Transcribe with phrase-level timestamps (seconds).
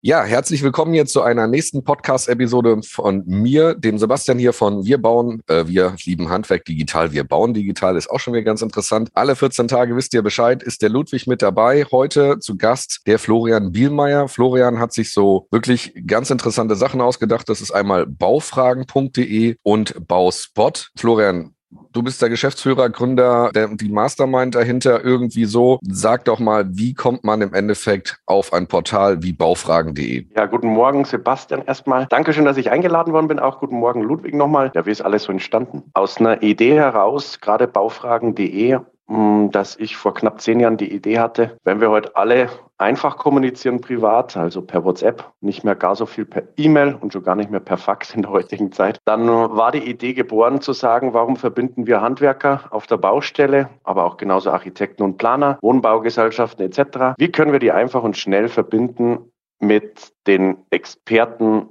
[0.00, 4.98] Ja, herzlich willkommen hier zu einer nächsten Podcast-Episode von mir, dem Sebastian hier von Wir
[4.98, 9.10] bauen, äh, wir lieben Handwerk digital, wir bauen digital, ist auch schon wieder ganz interessant.
[9.14, 11.84] Alle 14 Tage wisst ihr Bescheid, ist der Ludwig mit dabei.
[11.90, 14.28] Heute zu Gast der Florian Bielmeier.
[14.28, 17.48] Florian hat sich so wirklich ganz interessante Sachen ausgedacht.
[17.48, 20.90] Das ist einmal baufragen.de und Bauspot.
[20.96, 21.56] Florian,
[21.98, 25.80] Du bist der Geschäftsführer, Gründer, der, die Mastermind dahinter irgendwie so.
[25.82, 30.26] Sag doch mal, wie kommt man im Endeffekt auf ein Portal wie baufragen.de?
[30.36, 32.06] Ja, guten Morgen, Sebastian erstmal.
[32.06, 33.40] Dankeschön, dass ich eingeladen worden bin.
[33.40, 34.70] Auch guten Morgen, Ludwig nochmal.
[34.76, 35.90] Ja, wie ist alles so entstanden?
[35.94, 41.56] Aus einer Idee heraus, gerade baufragen.de dass ich vor knapp zehn Jahren die Idee hatte,
[41.64, 46.24] wenn wir heute alle einfach kommunizieren privat, also per WhatsApp, nicht mehr gar so viel
[46.24, 49.72] per E-Mail und schon gar nicht mehr per Fax in der heutigen Zeit, dann war
[49.72, 54.50] die Idee geboren zu sagen, warum verbinden wir Handwerker auf der Baustelle, aber auch genauso
[54.50, 57.14] Architekten und Planer, Wohnbaugesellschaften etc.
[57.16, 61.68] Wie können wir die einfach und schnell verbinden mit den Experten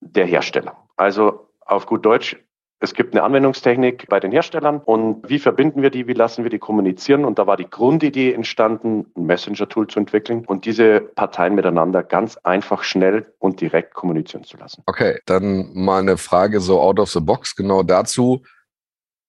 [0.00, 0.76] der Hersteller?
[0.96, 2.36] Also auf gut Deutsch,
[2.82, 6.50] es gibt eine Anwendungstechnik bei den Herstellern und wie verbinden wir die, wie lassen wir
[6.50, 7.26] die kommunizieren?
[7.26, 12.38] Und da war die Grundidee entstanden, ein Messenger-Tool zu entwickeln und diese Parteien miteinander ganz
[12.38, 14.82] einfach, schnell und direkt kommunizieren zu lassen.
[14.86, 18.42] Okay, dann mal eine Frage so out of the box genau dazu.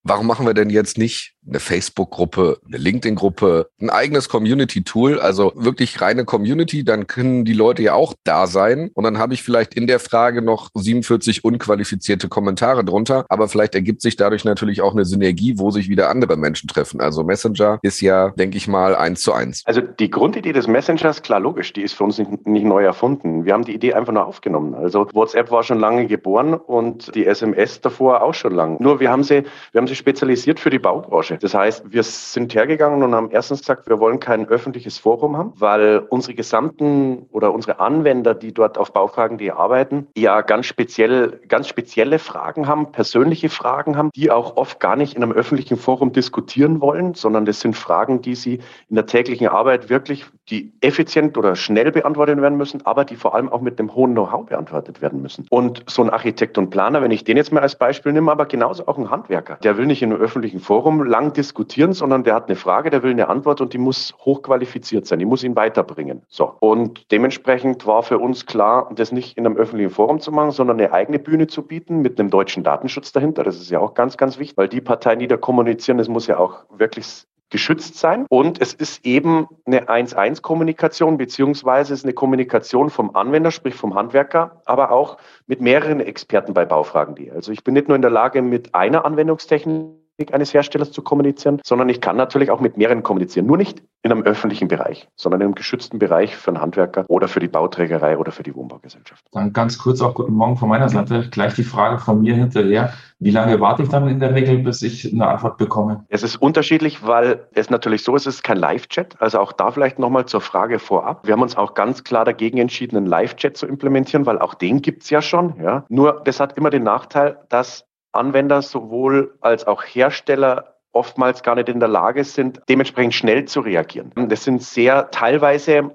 [0.04, 6.02] Warum machen wir denn jetzt nicht eine Facebook-Gruppe, eine LinkedIn-Gruppe, ein eigenes Community-Tool, also wirklich
[6.02, 8.92] reine Community, dann können die Leute ja auch da sein.
[8.94, 13.76] Und dann habe ich vielleicht in der Frage noch 47 unqualifizierte Kommentare drunter, aber vielleicht
[13.76, 17.02] ergibt sich dadurch natürlich auch eine Synergie, wo sich wieder andere Menschen treffen.
[17.02, 19.64] Also Messenger ist ja, denke ich mal, eins zu eins.
[19.66, 23.46] Also die Grundidee des Messengers, klar logisch, die ist für uns nicht, nicht neu erfunden.
[23.46, 24.74] Wir haben die Idee einfach nur aufgenommen.
[24.74, 28.78] Also WhatsApp war schon lange geboren und die SMS davor auch schon lange.
[28.80, 31.22] Nur wir haben sie, wir haben sie spezialisiert für die Baubranche.
[31.22, 31.38] Branche.
[31.38, 35.54] Das heißt, wir sind hergegangen und haben erstens gesagt, wir wollen kein öffentliches Forum haben,
[35.58, 41.68] weil unsere gesamten oder unsere Anwender, die dort auf Baufragen.de arbeiten, ja ganz speziell, ganz
[41.68, 46.14] spezielle Fragen haben, persönliche Fragen haben, die auch oft gar nicht in einem öffentlichen Forum
[46.14, 48.60] diskutieren wollen, sondern das sind Fragen, die sie
[48.90, 53.36] in der täglichen Arbeit wirklich, die effizient oder schnell beantwortet werden müssen, aber die vor
[53.36, 55.46] allem auch mit einem hohen Know-how beantwortet werden müssen.
[55.50, 58.46] Und so ein Architekt und Planer, wenn ich den jetzt mal als Beispiel nehme, aber
[58.46, 62.36] genauso auch ein Handwerker, der will nicht in einem öffentlichen Forum lang diskutieren, sondern der
[62.36, 65.56] hat eine Frage, der will eine Antwort und die muss hochqualifiziert sein, die muss ihn
[65.56, 66.24] weiterbringen.
[66.28, 66.54] So.
[66.60, 70.80] Und dementsprechend war für uns klar, das nicht in einem öffentlichen Forum zu machen, sondern
[70.80, 73.44] eine eigene Bühne zu bieten mit einem deutschen Datenschutz dahinter.
[73.44, 76.28] Das ist ja auch ganz, ganz wichtig, weil die Parteien, die da kommunizieren, das muss
[76.28, 78.26] ja auch wirklich geschützt sein.
[78.30, 83.94] Und es ist eben eine 1-1-Kommunikation, beziehungsweise es ist eine Kommunikation vom Anwender, sprich vom
[83.94, 87.32] Handwerker, aber auch mit mehreren Experten bei Baufragen.de.
[87.32, 91.60] Also ich bin nicht nur in der Lage, mit einer Anwendungstechnik eines Herstellers zu kommunizieren,
[91.64, 93.46] sondern ich kann natürlich auch mit mehreren kommunizieren.
[93.46, 97.28] Nur nicht in einem öffentlichen Bereich, sondern in einem geschützten Bereich für einen Handwerker oder
[97.28, 99.24] für die Bauträgerei oder für die Wohnbaugesellschaft.
[99.32, 101.30] Dann ganz kurz auch guten Morgen von meiner Seite.
[101.30, 102.94] Gleich die Frage von mir hinterher.
[103.20, 106.06] Wie lange warte ich dann in der Regel, bis ich eine Antwort bekomme?
[106.10, 109.22] Es ist unterschiedlich, weil es natürlich so ist, es ist kein Live-Chat.
[109.22, 111.28] Also auch da vielleicht nochmal zur Frage vorab.
[111.28, 114.82] Wir haben uns auch ganz klar dagegen entschieden, einen Live-Chat zu implementieren, weil auch den
[114.82, 115.62] gibt es ja schon.
[115.62, 115.86] Ja.
[115.90, 121.70] Nur das hat immer den Nachteil, dass Anwender sowohl als auch Hersteller oftmals gar nicht
[121.70, 124.12] in der Lage sind, dementsprechend schnell zu reagieren.
[124.16, 125.92] Das sind sehr teilweise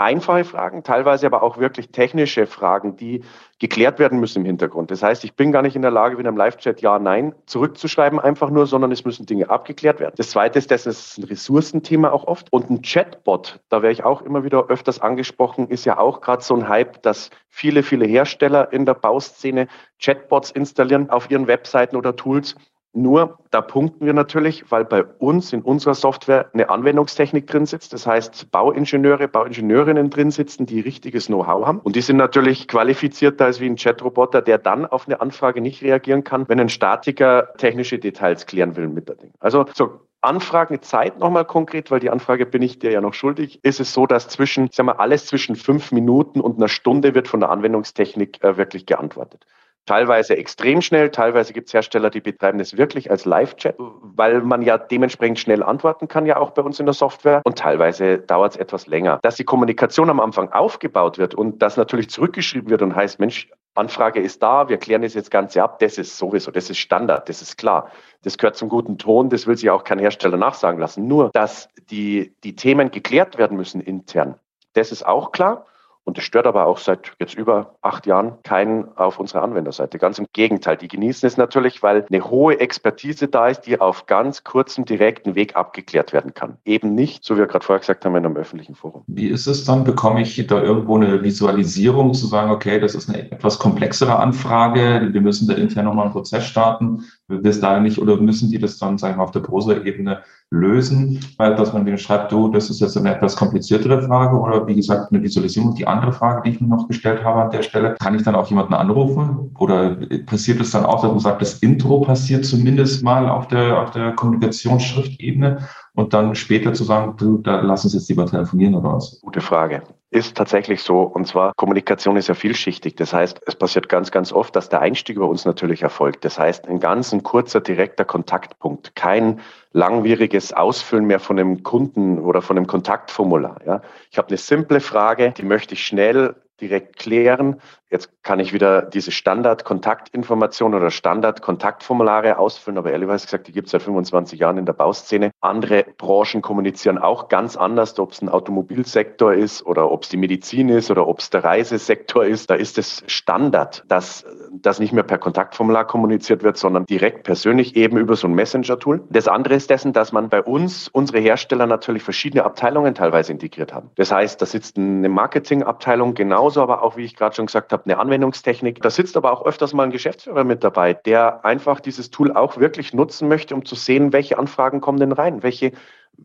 [0.00, 3.22] einfache Fragen, teilweise aber auch wirklich technische Fragen, die
[3.58, 4.90] geklärt werden müssen im Hintergrund.
[4.90, 7.34] Das heißt, ich bin gar nicht in der Lage, wie in einem Live-Chat Ja, Nein
[7.44, 10.14] zurückzuschreiben, einfach nur, sondern es müssen Dinge abgeklärt werden.
[10.16, 12.50] Das Zweite ist, das ist ein Ressourcenthema auch oft.
[12.52, 16.42] Und ein Chatbot, da wäre ich auch immer wieder öfters angesprochen, ist ja auch gerade
[16.42, 19.68] so ein Hype, dass viele, viele Hersteller in der Bauszene
[20.02, 22.56] Chatbots installieren auf ihren Webseiten oder Tools
[22.92, 27.92] nur da punkten wir natürlich, weil bei uns in unserer Software eine Anwendungstechnik drin sitzt.
[27.92, 31.78] Das heißt, Bauingenieure, Bauingenieurinnen drin sitzen, die richtiges Know-how haben.
[31.80, 35.82] Und die sind natürlich qualifizierter als wie ein Chatroboter, der dann auf eine Anfrage nicht
[35.82, 39.30] reagieren kann, wenn ein Statiker technische Details klären will mit der Ding.
[39.38, 43.80] Also so Anfragenzeit nochmal konkret, weil die Anfrage bin ich dir ja noch schuldig, ist
[43.80, 47.28] es so, dass zwischen, ich sag mal, alles zwischen fünf Minuten und einer Stunde wird
[47.28, 49.46] von der Anwendungstechnik äh, wirklich geantwortet.
[49.86, 54.62] Teilweise extrem schnell, teilweise gibt es Hersteller, die betreiben es wirklich als Live-Chat, weil man
[54.62, 57.42] ja dementsprechend schnell antworten kann, ja auch bei uns in der Software.
[57.44, 59.18] Und teilweise dauert es etwas länger.
[59.22, 63.48] Dass die Kommunikation am Anfang aufgebaut wird und das natürlich zurückgeschrieben wird und heißt, Mensch,
[63.74, 67.28] Anfrage ist da, wir klären das jetzt Ganze ab, das ist sowieso, das ist Standard,
[67.28, 67.90] das ist klar.
[68.22, 71.06] Das gehört zum guten Ton, das will sich auch kein Hersteller nachsagen lassen.
[71.06, 74.34] Nur, dass die, die Themen geklärt werden müssen intern,
[74.74, 75.66] das ist auch klar.
[76.04, 79.98] Und es stört aber auch seit jetzt über acht Jahren keinen auf unserer Anwenderseite.
[79.98, 80.76] Ganz im Gegenteil.
[80.76, 85.34] Die genießen es natürlich, weil eine hohe Expertise da ist, die auf ganz kurzem, direkten
[85.34, 86.56] Weg abgeklärt werden kann.
[86.64, 89.04] Eben nicht, so wie wir gerade vorher gesagt haben, in einem öffentlichen Forum.
[89.06, 89.84] Wie ist es dann?
[89.84, 95.10] Bekomme ich da irgendwo eine Visualisierung zu sagen, okay, das ist eine etwas komplexere Anfrage,
[95.12, 97.04] wir müssen da intern nochmal einen Prozess starten,
[97.38, 101.54] bis dahin nicht, oder müssen die das dann, sagen wir, auf der Prosa-Ebene lösen, weil
[101.54, 105.12] dass man denen schreibt, du, das ist jetzt eine etwas kompliziertere Frage oder wie gesagt
[105.12, 105.74] eine Visualisierung.
[105.74, 108.34] Die andere Frage, die ich mir noch gestellt habe an der Stelle, kann ich dann
[108.34, 109.50] auch jemanden anrufen?
[109.58, 109.96] Oder
[110.26, 113.92] passiert es dann auch, dass man sagt, das Intro passiert zumindest mal auf der, auf
[113.92, 115.58] der Kommunikationsschriftebene
[115.94, 119.20] und dann später zu sagen, du, da lass uns jetzt lieber telefonieren oder was?
[119.20, 119.82] Gute Frage.
[120.12, 121.02] Ist tatsächlich so.
[121.02, 122.96] Und zwar, Kommunikation ist ja vielschichtig.
[122.96, 126.24] Das heißt, es passiert ganz, ganz oft, dass der Einstieg über uns natürlich erfolgt.
[126.24, 128.96] Das heißt, ein ganz ein kurzer, direkter Kontaktpunkt.
[128.96, 129.40] Kein
[129.72, 133.60] langwieriges Ausfüllen mehr von einem Kunden oder von einem Kontaktformular.
[133.64, 133.82] Ja.
[134.10, 137.60] Ich habe eine simple Frage, die möchte ich schnell direkt klären.
[137.90, 143.72] Jetzt kann ich wieder diese Standard-Kontaktinformationen oder Standard-Kontaktformulare ausfüllen, aber ehrlicherweise gesagt, die gibt es
[143.72, 145.32] seit 25 Jahren in der Bauszene.
[145.40, 150.18] Andere Branchen kommunizieren auch ganz anders, ob es ein Automobilsektor ist oder ob es die
[150.18, 152.48] Medizin ist oder ob es der Reisesektor ist.
[152.50, 157.74] Da ist es Standard, dass das nicht mehr per Kontaktformular kommuniziert wird, sondern direkt persönlich
[157.74, 159.02] eben über so ein Messenger-Tool.
[159.10, 163.74] Das andere ist dessen, dass man bei uns unsere Hersteller natürlich verschiedene Abteilungen teilweise integriert
[163.74, 163.90] haben.
[163.96, 167.79] Das heißt, da sitzt eine Marketingabteilung genauso, aber auch, wie ich gerade schon gesagt habe,
[167.84, 168.80] eine Anwendungstechnik.
[168.82, 172.58] Da sitzt aber auch öfters mal ein Geschäftsführer mit dabei, der einfach dieses Tool auch
[172.58, 175.72] wirklich nutzen möchte, um zu sehen, welche Anfragen kommen denn rein, welche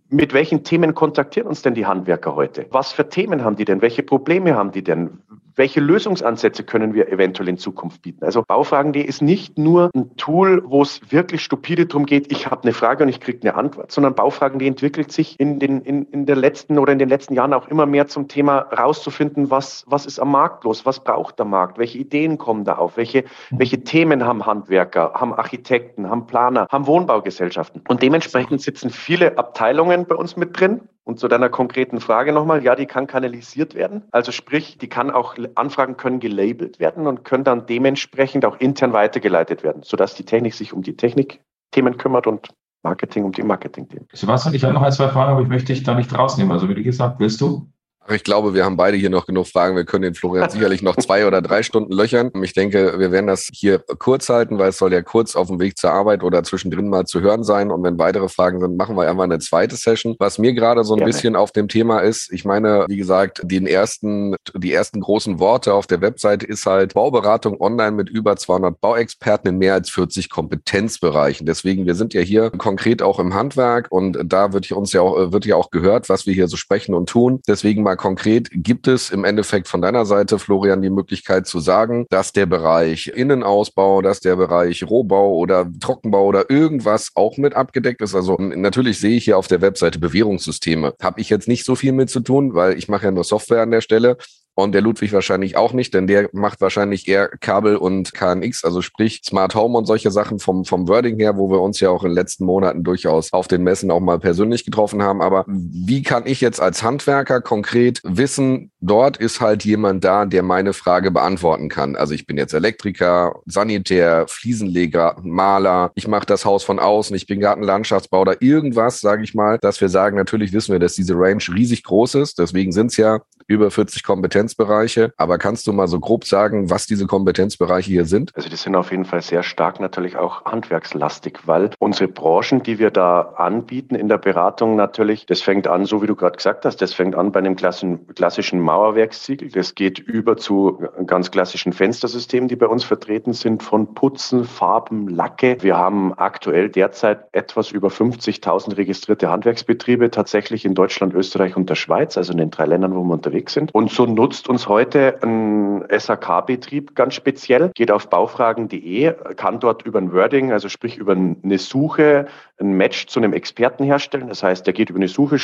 [0.09, 2.67] mit welchen Themen kontaktieren uns denn die Handwerker heute?
[2.71, 3.81] Was für Themen haben die denn?
[3.81, 5.19] Welche Probleme haben die denn?
[5.57, 8.25] Welche Lösungsansätze können wir eventuell in Zukunft bieten?
[8.25, 12.63] Also Baufragen.de ist nicht nur ein Tool, wo es wirklich stupide darum geht, ich habe
[12.63, 16.25] eine Frage und ich kriege eine Antwort, sondern Baufragen.de entwickelt sich in den, in, in
[16.25, 20.05] der letzten oder in den letzten Jahren auch immer mehr zum Thema rauszufinden, was, was
[20.05, 20.85] ist am Markt los?
[20.85, 21.77] Was braucht der Markt?
[21.77, 22.97] Welche Ideen kommen da auf?
[22.97, 27.81] Welche, welche Themen haben Handwerker, haben Architekten, haben Planer, haben Wohnbaugesellschaften?
[27.87, 32.63] Und dementsprechend sitzen viele Abteilungen bei uns mit drin, und zu deiner konkreten Frage nochmal,
[32.63, 34.03] ja, die kann kanalisiert werden.
[34.11, 38.91] Also sprich, die kann auch, Anfragen können gelabelt werden und können dann dementsprechend auch intern
[38.91, 42.49] weitergeleitet werden, sodass die Technik sich um die Technikthemen kümmert und
[42.81, 44.07] Marketing um die Marketingthemen.
[44.13, 46.51] Sebastian, ich habe noch ein, zwei Fragen, aber ich möchte dich da nicht rausnehmen.
[46.51, 47.67] Also wie gesagt, willst du?
[48.09, 49.75] Ich glaube, wir haben beide hier noch genug Fragen.
[49.75, 52.31] Wir können den Florian sicherlich noch zwei oder drei Stunden löchern.
[52.43, 55.59] Ich denke, wir werden das hier kurz halten, weil es soll ja kurz auf dem
[55.59, 57.71] Weg zur Arbeit oder zwischendrin mal zu hören sein.
[57.71, 60.15] Und wenn weitere Fragen sind, machen wir einfach eine zweite Session.
[60.19, 61.11] Was mir gerade so ein Gerne.
[61.11, 65.73] bisschen auf dem Thema ist, ich meine, wie gesagt, den ersten, die ersten großen Worte
[65.73, 70.29] auf der Webseite ist halt Bauberatung online mit über 200 Bauexperten in mehr als 40
[70.29, 71.47] Kompetenzbereichen.
[71.47, 75.31] Deswegen, wir sind ja hier konkret auch im Handwerk und da wird uns ja auch,
[75.31, 77.41] wird ja auch gehört, was wir hier so sprechen und tun.
[77.47, 82.05] Deswegen mal konkret, gibt es im Endeffekt von deiner Seite, Florian, die Möglichkeit zu sagen,
[82.09, 88.01] dass der Bereich Innenausbau, dass der Bereich Rohbau oder Trockenbau oder irgendwas auch mit abgedeckt
[88.01, 88.15] ist?
[88.15, 90.93] Also natürlich sehe ich hier auf der Webseite Bewährungssysteme.
[91.01, 93.61] Habe ich jetzt nicht so viel mit zu tun, weil ich mache ja nur Software
[93.61, 94.17] an der Stelle.
[94.55, 98.81] Und der Ludwig wahrscheinlich auch nicht, denn der macht wahrscheinlich eher Kabel und KNX, also
[98.81, 102.03] sprich Smart Home und solche Sachen vom, vom Wording her, wo wir uns ja auch
[102.03, 105.21] in den letzten Monaten durchaus auf den Messen auch mal persönlich getroffen haben.
[105.21, 110.41] Aber wie kann ich jetzt als Handwerker konkret wissen, dort ist halt jemand da, der
[110.41, 111.97] meine Frage beantworten kann?
[111.97, 117.27] Also ich bin jetzt Elektriker, Sanitär, Fliesenleger, Maler, ich mache das Haus von außen, ich
[117.27, 121.13] bin Gartenlandschaftsbau oder irgendwas, sage ich mal, dass wir sagen, natürlich wissen wir, dass diese
[121.15, 122.39] Range riesig groß ist.
[122.39, 125.13] Deswegen sind es ja über 40 Kompetenzbereiche.
[125.17, 128.31] Aber kannst du mal so grob sagen, was diese Kompetenzbereiche hier sind?
[128.35, 132.79] Also die sind auf jeden Fall sehr stark natürlich auch handwerkslastig, weil unsere Branchen, die
[132.79, 136.65] wir da anbieten in der Beratung natürlich, das fängt an, so wie du gerade gesagt
[136.65, 139.49] hast, das fängt an bei einem klassischen Mauerwerkssiegel.
[139.49, 145.07] Das geht über zu ganz klassischen Fenstersystemen, die bei uns vertreten sind, von Putzen, Farben,
[145.07, 145.57] Lacke.
[145.61, 151.75] Wir haben aktuell derzeit etwas über 50.000 registrierte Handwerksbetriebe tatsächlich in Deutschland, Österreich und der
[151.75, 153.73] Schweiz, also in den drei Ländern, wo wir unterwegs unterwegs sind.
[153.73, 159.99] Und so nutzt uns heute ein SAK-Betrieb ganz speziell, geht auf baufragen.de, kann dort über
[159.99, 162.27] ein Wording, also sprich über eine Suche,
[162.59, 164.29] ein Match zu einem Experten herstellen.
[164.29, 165.37] Das heißt, der geht über eine Suche,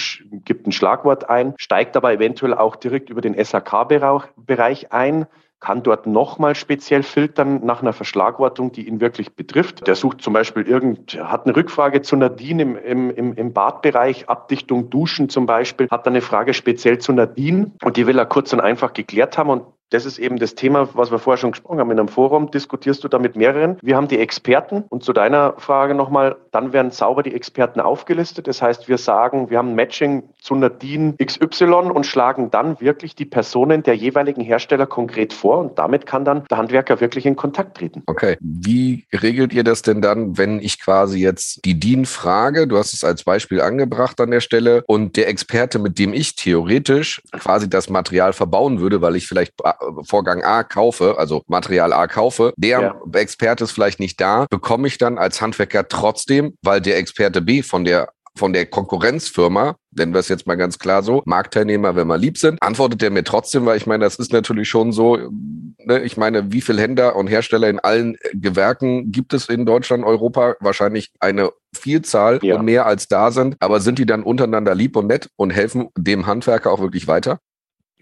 [0.46, 5.28] gibt ein Schlagwort ein, steigt aber eventuell auch direkt über den SAK-Bereich ein,
[5.62, 9.88] kann dort nochmal speziell filtern nach einer Verschlagwortung, die ihn wirklich betrifft.
[9.88, 14.90] Der sucht zum Beispiel irgend, hat eine Rückfrage zu Nadine im, im, im Badbereich, Abdichtung,
[14.90, 18.52] Duschen zum Beispiel, hat dann eine Frage speziell zu Nadine und die will er kurz
[18.52, 21.80] und einfach geklärt haben und das ist eben das Thema, was wir vorher schon gesprochen
[21.80, 21.92] haben.
[21.92, 23.78] In einem Forum diskutierst du da mit mehreren.
[23.82, 28.48] Wir haben die Experten und zu deiner Frage nochmal, dann werden sauber die Experten aufgelistet.
[28.48, 33.16] Das heißt, wir sagen, wir haben ein Matching zu DIN XY und schlagen dann wirklich
[33.16, 37.36] die Personen der jeweiligen Hersteller konkret vor und damit kann dann der Handwerker wirklich in
[37.36, 38.04] Kontakt treten.
[38.08, 38.38] Okay.
[38.40, 42.68] Wie regelt ihr das denn dann, wenn ich quasi jetzt die DIN frage?
[42.68, 46.36] Du hast es als Beispiel angebracht an der Stelle und der Experte, mit dem ich
[46.36, 49.54] theoretisch quasi das Material verbauen würde, weil ich vielleicht
[50.04, 53.20] Vorgang A kaufe, also Material A kaufe, der ja.
[53.20, 57.62] Experte ist vielleicht nicht da, bekomme ich dann als Handwerker trotzdem, weil der Experte B
[57.64, 62.08] von der von der Konkurrenzfirma, nennen wir es jetzt mal ganz klar so, Marktteilnehmer, wenn
[62.08, 65.18] wir lieb sind, antwortet er mir trotzdem, weil ich meine, das ist natürlich schon so,
[65.86, 70.06] ne, ich meine, wie viele Händler und Hersteller in allen Gewerken gibt es in Deutschland,
[70.06, 70.56] Europa?
[70.60, 72.56] Wahrscheinlich eine Vielzahl ja.
[72.56, 75.90] und mehr als da sind, aber sind die dann untereinander lieb und nett und helfen
[75.98, 77.40] dem Handwerker auch wirklich weiter?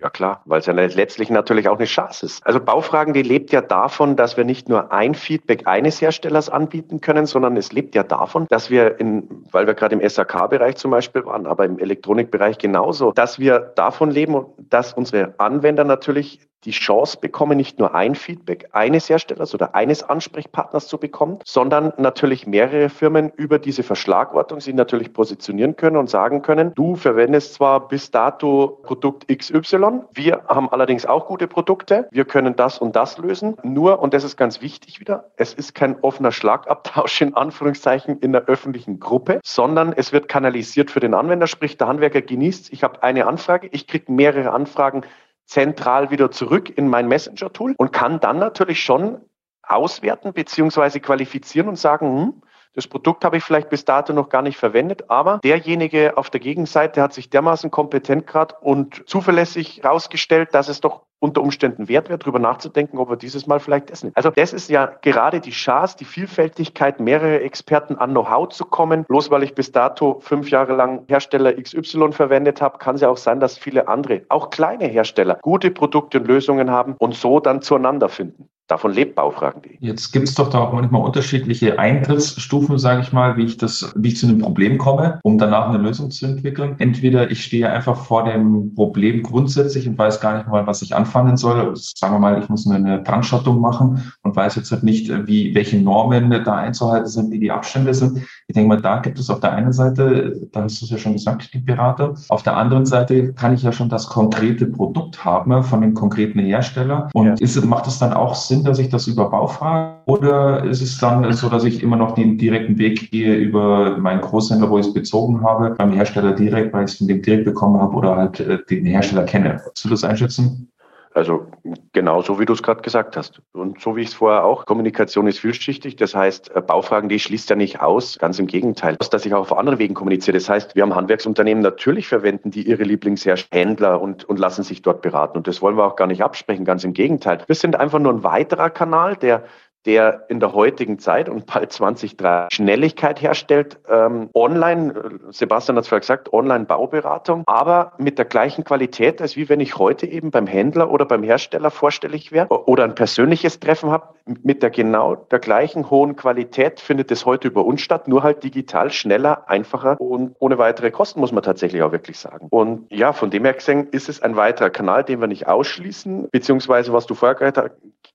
[0.02, 2.46] Ja klar, weil es ja letztlich natürlich auch eine Chance ist.
[2.46, 7.02] Also Baufragen, die lebt ja davon, dass wir nicht nur ein Feedback eines Herstellers anbieten
[7.02, 10.92] können, sondern es lebt ja davon, dass wir in, weil wir gerade im SAK-Bereich zum
[10.92, 16.72] Beispiel waren, aber im Elektronikbereich genauso, dass wir davon leben, dass unsere Anwender natürlich die
[16.72, 22.48] Chance bekommen, nicht nur ein Feedback eines Herstellers oder eines Ansprechpartners zu bekommen, sondern natürlich
[22.48, 27.88] mehrere Firmen über diese Verschlagwortung sie natürlich positionieren können und sagen können, du verwendest zwar
[27.88, 33.18] bis dato Produkt XY, wir haben allerdings auch gute Produkte, wir können das und das
[33.18, 38.20] lösen, nur, und das ist ganz wichtig wieder, es ist kein offener Schlagabtausch in Anführungszeichen
[38.20, 42.74] in der öffentlichen Gruppe, sondern es wird kanalisiert für den Anwender, sprich der Handwerker genießt,
[42.74, 45.04] ich habe eine Anfrage, ich kriege mehrere Anfragen,
[45.50, 49.20] zentral wieder zurück in mein Messenger-Tool und kann dann natürlich schon
[49.64, 52.42] auswerten beziehungsweise qualifizieren und sagen, hm,
[52.80, 56.40] das Produkt habe ich vielleicht bis dato noch gar nicht verwendet, aber derjenige auf der
[56.40, 62.08] Gegenseite hat sich dermaßen kompetent gerade und zuverlässig herausgestellt, dass es doch unter Umständen wert
[62.08, 64.16] wäre, darüber nachzudenken, ob wir dieses Mal vielleicht das nehmen.
[64.16, 69.04] Also das ist ja gerade die Chance, die Vielfältigkeit, mehrere Experten an Know-how zu kommen.
[69.04, 73.10] Bloß weil ich bis dato fünf Jahre lang Hersteller XY verwendet habe, kann es ja
[73.10, 77.42] auch sein, dass viele andere, auch kleine Hersteller, gute Produkte und Lösungen haben und so
[77.42, 78.48] dann zueinander finden.
[78.70, 79.78] Davon lebt Baufragen.de.
[79.80, 83.92] Jetzt gibt es doch da auch manchmal unterschiedliche Eintrittsstufen, sage ich mal, wie ich das,
[83.96, 86.76] wie ich zu einem Problem komme, um danach eine Lösung zu entwickeln.
[86.78, 90.96] Entweder ich stehe einfach vor dem Problem grundsätzlich und weiß gar nicht mal, was ich
[90.96, 91.76] anfangen soll.
[91.76, 95.82] Sagen wir mal, ich muss eine Brandschattung machen und weiß jetzt halt nicht, wie, welche
[95.82, 98.20] Normen da einzuhalten sind, wie die Abstände sind.
[98.48, 101.00] Ich denke mal, da gibt es auf der einen Seite, da hast du es ja
[101.00, 102.14] schon gesagt, die Berater.
[102.28, 106.38] Auf der anderen Seite kann ich ja schon das konkrete Produkt haben von dem konkreten
[106.38, 107.10] Hersteller.
[107.14, 107.34] Und ja.
[107.40, 110.98] ist, macht es dann auch Sinn, Sinn, dass ich das über Baufrage oder ist es
[110.98, 114.88] dann so, dass ich immer noch den direkten Weg gehe über meinen Großhändler, wo ich
[114.88, 118.16] es bezogen habe, beim Hersteller direkt, weil ich es von dem direkt bekommen habe oder
[118.16, 119.62] halt äh, den Hersteller kenne?
[119.64, 120.70] Kannst du das einschätzen?
[121.14, 121.48] Also
[121.92, 123.42] genau so, wie du es gerade gesagt hast.
[123.52, 125.96] Und so wie ich es vorher auch, Kommunikation ist vielschichtig.
[125.96, 128.20] Das heißt, äh, Baufragen, die schließt ja nicht aus.
[128.20, 128.96] Ganz im Gegenteil.
[128.98, 130.38] Dass ich auch auf anderen Wegen kommuniziere.
[130.38, 135.02] Das heißt, wir haben Handwerksunternehmen natürlich verwenden, die ihre Lieblingshändler und, und lassen sich dort
[135.02, 135.38] beraten.
[135.38, 136.64] Und das wollen wir auch gar nicht absprechen.
[136.64, 137.40] Ganz im Gegenteil.
[137.48, 139.44] Wir sind einfach nur ein weiterer Kanal, der
[139.86, 143.80] der in der heutigen Zeit und bald 2030 Schnelligkeit herstellt.
[143.90, 149.36] Ähm, online, äh, Sebastian hat es vorher gesagt, Online-Bauberatung, aber mit der gleichen Qualität, als
[149.36, 153.60] wie wenn ich heute eben beim Händler oder beim Hersteller vorstellig wäre oder ein persönliches
[153.60, 154.10] Treffen habe,
[154.44, 158.44] mit der genau der gleichen hohen Qualität findet es heute über uns statt, nur halt
[158.44, 162.48] digital, schneller, einfacher und ohne weitere Kosten, muss man tatsächlich auch wirklich sagen.
[162.50, 166.30] Und ja, von dem her gesehen ist es ein weiterer Kanal, den wir nicht ausschließen,
[166.32, 167.72] beziehungsweise was du vorher gesagt hast,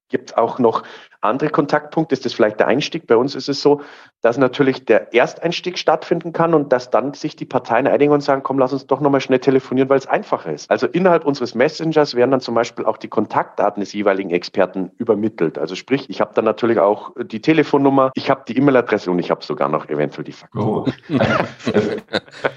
[0.08, 0.82] gibt es auch noch
[1.20, 2.12] andere Kontaktpunkte?
[2.12, 3.06] Ist das vielleicht der Einstieg?
[3.06, 3.80] Bei uns ist es so,
[4.20, 8.42] dass natürlich der Ersteinstieg stattfinden kann und dass dann sich die Parteien einigen und sagen,
[8.42, 10.70] komm, lass uns doch nochmal schnell telefonieren, weil es einfacher ist.
[10.70, 15.58] Also innerhalb unseres Messengers werden dann zum Beispiel auch die Kontaktdaten des jeweiligen Experten übermittelt.
[15.58, 19.30] Also sprich, ich habe dann natürlich auch die Telefonnummer, ich habe die E-Mail-Adresse und ich
[19.30, 20.58] habe sogar noch eventuell die Fakten.
[20.58, 20.86] Oh.